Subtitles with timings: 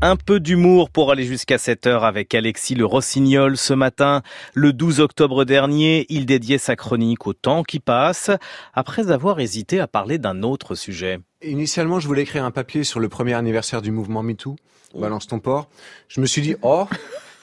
[0.00, 4.22] Un peu d'humour pour aller jusqu'à 7 heures avec Alexis Le Rossignol ce matin.
[4.54, 8.30] Le 12 octobre dernier, il dédiait sa chronique au temps qui passe,
[8.74, 11.18] après avoir hésité à parler d'un autre sujet.
[11.42, 14.54] Initialement, je voulais écrire un papier sur le premier anniversaire du mouvement MeToo.
[14.94, 15.68] Balance ton port.
[16.06, 16.86] Je me suis dit, oh,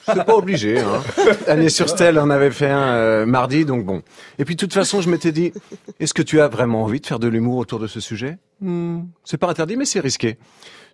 [0.06, 0.80] c'est pas obligé.
[0.80, 1.02] Hein.
[1.46, 4.02] Année sur Stelle, on avait fait un euh, mardi, donc bon.
[4.38, 5.52] Et puis de toute façon, je m'étais dit,
[6.00, 8.38] est-ce que tu as vraiment envie de faire de l'humour autour de ce sujet?
[8.60, 10.38] Hmm, C'est pas interdit, mais c'est risqué.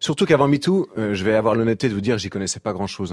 [0.01, 3.11] Surtout qu'avant MeToo, euh, je vais avoir l'honnêteté de vous dire, j'y connaissais pas grand-chose.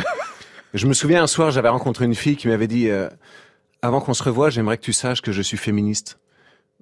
[0.74, 3.10] Je me souviens un soir, j'avais rencontré une fille qui m'avait dit, euh,
[3.82, 6.20] avant qu'on se revoie, j'aimerais que tu saches que je suis féministe.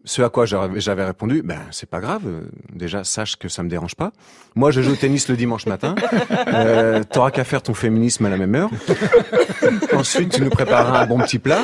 [0.08, 2.22] Ce à quoi j'avais répondu, ben c'est pas grave.
[2.74, 4.14] Déjà, sache que ça me dérange pas.
[4.56, 5.96] Moi, je joue au tennis le dimanche matin.
[6.48, 8.70] Euh, T'auras qu'à faire ton féminisme à la même heure.
[9.94, 11.64] Ensuite, tu nous prépareras un bon petit plat,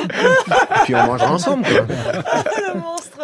[0.84, 1.64] puis on mangera ensemble.
[1.64, 1.86] Quoi.
[2.74, 3.18] Le monstre.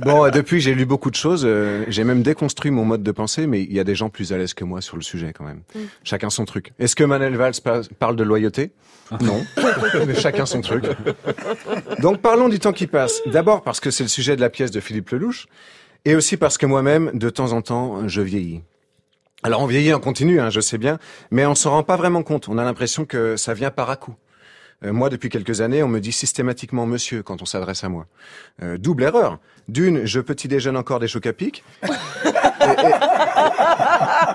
[0.00, 1.44] Bon, depuis, j'ai lu beaucoup de choses.
[1.44, 4.32] Euh, j'ai même déconstruit mon mode de pensée, mais il y a des gens plus
[4.32, 5.62] à l'aise que moi sur le sujet quand même.
[5.74, 5.78] Mm.
[6.04, 6.72] Chacun son truc.
[6.78, 7.54] Est-ce que Manuel Valls
[7.98, 8.72] parle de loyauté?
[9.20, 9.44] Non,
[10.06, 10.84] mais chacun son truc.
[12.00, 13.20] Donc parlons du temps qui passe.
[13.26, 15.46] D'abord parce que c'est le sujet de la pièce de Philippe Lelouch,
[16.04, 18.62] et aussi parce que moi-même, de temps en temps, je vieillis.
[19.42, 20.98] Alors on vieillit en continu, hein, je sais bien,
[21.30, 22.48] mais on s'en rend pas vraiment compte.
[22.48, 24.14] On a l'impression que ça vient par à coup.
[24.84, 28.06] Euh, moi, depuis quelques années, on me dit systématiquement monsieur quand on s'adresse à moi.
[28.62, 29.38] Euh, double erreur.
[29.68, 31.62] D'une, je petit déjeune encore des chocs à pic.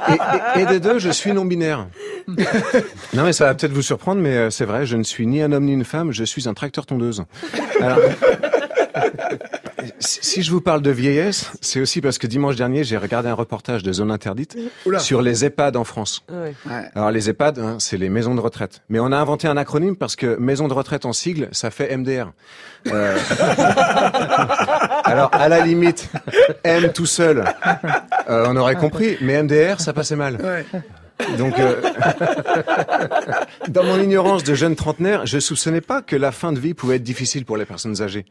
[0.08, 1.88] Et, et, de deux, je suis non-binaire.
[3.14, 5.42] non mais ça va peut-être vous surprendre, mais euh, c'est vrai, je ne suis ni
[5.42, 7.24] un homme ni une femme, je suis un tracteur tondeuse.
[7.82, 8.00] Alors,
[10.00, 13.34] si je vous parle de vieillesse, c'est aussi parce que dimanche dernier, j'ai regardé un
[13.34, 14.58] reportage de Zone Interdite
[14.98, 16.24] sur les EHPAD en France.
[16.96, 18.82] Alors les EHPAD, hein, c'est les maisons de retraite.
[18.90, 21.96] Mais on a inventé un acronyme parce que maison de retraite en sigle, ça fait
[21.96, 22.32] MDR.
[22.88, 23.18] Euh...
[25.04, 26.10] Alors à la limite,
[26.64, 27.46] M tout seul,
[28.30, 30.38] euh, on aurait compris, mais MDR, ça passait mal.
[31.38, 31.82] Donc, euh,
[33.68, 36.98] dans mon ignorance de jeune trentenaire, je soupçonnais pas que la fin de vie pouvait
[36.98, 38.26] être difficile pour les personnes âgées.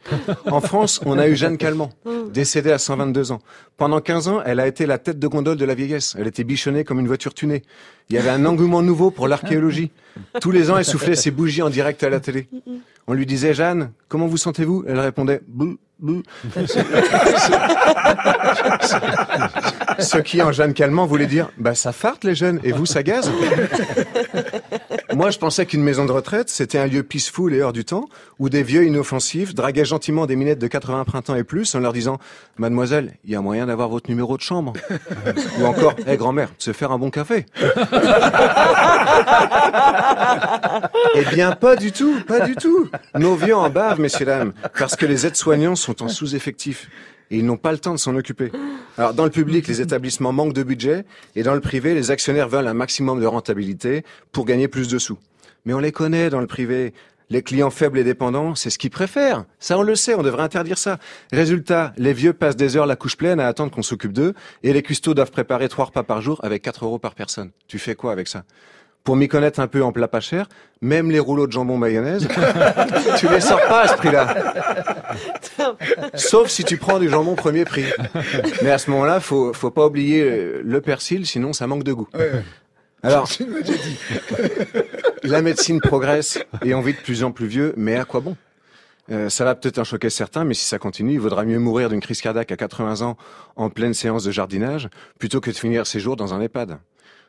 [0.46, 1.90] En France, on a eu Jeanne Calment,
[2.32, 3.40] décédée à 122 ans.
[3.76, 6.16] Pendant 15 ans, elle a été la tête de gondole de la vieillesse.
[6.18, 7.62] Elle était bichonnée comme une voiture tunée.
[8.10, 9.90] Il y avait un engouement nouveau pour l'archéologie.
[10.40, 12.48] Tous les ans, elle soufflait ses bougies en direct à la télé.
[13.06, 14.84] On lui disait, Jeanne, comment vous sentez-vous?
[14.86, 15.78] Elle répondait, bou, bou.
[19.98, 23.02] Ce qui, en Jeanne Calment, voulait dire, bah ça farte les jeunes, et vous, ça
[23.02, 23.30] gaze
[25.14, 28.08] Moi, je pensais qu'une maison de retraite, c'était un lieu peaceful et hors du temps,
[28.38, 31.92] où des vieux inoffensifs draguaient gentiment des minettes de 80 printemps et plus en leur
[31.92, 32.18] disant
[32.58, 34.72] «Mademoiselle, il y a moyen d'avoir votre numéro de chambre.»
[35.60, 37.46] Ou encore «Hé, grand-mère, de se faire un bon café.»
[41.14, 42.88] Eh bien, pas du tout, pas du tout.
[43.16, 46.88] Nos vieux en bavent, messieurs, dames, parce que les aides-soignants sont en sous-effectif
[47.30, 48.50] et ils n'ont pas le temps de s'en occuper.
[48.98, 51.04] Alors dans le public, les établissements manquent de budget
[51.36, 54.98] et dans le privé, les actionnaires veulent un maximum de rentabilité pour gagner plus de
[54.98, 55.18] sous.
[55.64, 56.92] Mais on les connaît dans le privé.
[57.30, 59.46] Les clients faibles et dépendants, c'est ce qu'ils préfèrent.
[59.58, 60.98] Ça, on le sait, on devrait interdire ça.
[61.32, 64.74] Résultat, les vieux passent des heures la couche pleine à attendre qu'on s'occupe d'eux, et
[64.74, 67.50] les custos doivent préparer trois repas par jour avec 4 euros par personne.
[67.66, 68.44] Tu fais quoi avec ça?
[69.04, 70.48] Pour m'y connaître un peu en plat pas cher,
[70.80, 72.26] même les rouleaux de jambon mayonnaise,
[73.18, 74.34] tu les sors pas à ce prix-là.
[76.14, 77.84] Sauf si tu prends du jambon premier prix.
[78.62, 82.08] Mais à ce moment-là, faut, faut pas oublier le persil, sinon ça manque de goût.
[83.04, 83.28] Alors,
[85.22, 88.34] la médecine progresse et on vit de plus en plus vieux, mais à quoi bon?
[89.10, 91.90] Euh, ça va peut-être en choquer certains, mais si ça continue, il vaudra mieux mourir
[91.90, 93.18] d'une crise cardiaque à 80 ans
[93.56, 94.88] en pleine séance de jardinage
[95.18, 96.78] plutôt que de finir ses jours dans un EHPAD.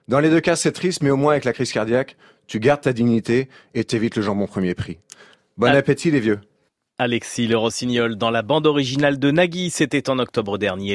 [0.07, 2.81] Dans les deux cas, c'est triste, mais au moins avec la crise cardiaque, tu gardes
[2.81, 4.99] ta dignité et t'évites le jambon premier prix.
[5.57, 6.39] Bon appétit les vieux.
[6.99, 10.93] Alexis Le Rossignol dans la bande originale de Nagui, c'était en octobre dernier.